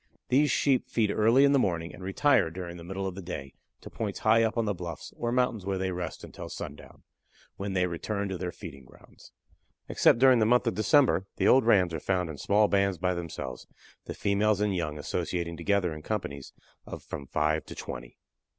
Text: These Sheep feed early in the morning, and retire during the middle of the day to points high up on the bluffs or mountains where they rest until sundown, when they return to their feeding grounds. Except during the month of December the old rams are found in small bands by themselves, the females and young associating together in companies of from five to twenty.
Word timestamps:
These 0.29 0.49
Sheep 0.49 0.89
feed 0.89 1.11
early 1.11 1.43
in 1.45 1.51
the 1.51 1.59
morning, 1.59 1.93
and 1.93 2.01
retire 2.03 2.49
during 2.49 2.77
the 2.77 2.83
middle 2.83 3.05
of 3.05 3.13
the 3.13 3.21
day 3.21 3.53
to 3.81 3.89
points 3.91 4.21
high 4.21 4.41
up 4.41 4.57
on 4.57 4.65
the 4.65 4.73
bluffs 4.73 5.13
or 5.15 5.31
mountains 5.31 5.63
where 5.63 5.77
they 5.77 5.91
rest 5.91 6.23
until 6.23 6.49
sundown, 6.49 7.03
when 7.57 7.73
they 7.73 7.85
return 7.85 8.27
to 8.29 8.37
their 8.39 8.51
feeding 8.51 8.83
grounds. 8.83 9.31
Except 9.87 10.17
during 10.17 10.39
the 10.39 10.45
month 10.47 10.65
of 10.65 10.73
December 10.73 11.27
the 11.35 11.47
old 11.47 11.67
rams 11.67 11.93
are 11.93 11.99
found 11.99 12.31
in 12.31 12.39
small 12.39 12.67
bands 12.67 12.97
by 12.97 13.13
themselves, 13.13 13.67
the 14.05 14.15
females 14.15 14.59
and 14.59 14.75
young 14.75 14.97
associating 14.97 15.55
together 15.55 15.93
in 15.93 16.01
companies 16.01 16.51
of 16.83 17.03
from 17.03 17.27
five 17.27 17.63
to 17.67 17.75
twenty. 17.75 18.17